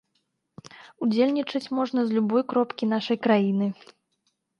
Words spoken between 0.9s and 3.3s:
Удзельнічаць можна з любой кропкі нашай